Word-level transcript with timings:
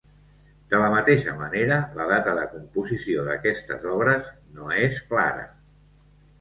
De 0.69 0.77
la 0.83 0.87
mateixa 0.93 1.35
manera, 1.41 1.77
la 1.99 2.07
data 2.13 2.33
de 2.39 2.47
composició 2.55 3.29
d'aquestes 3.29 3.87
obres 3.99 4.33
no 4.59 4.75
és 4.89 5.01
clara. 5.15 5.49